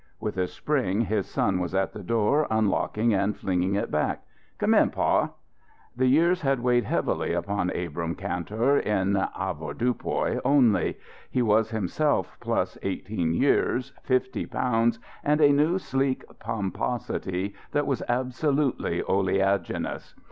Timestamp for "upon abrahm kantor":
7.33-8.79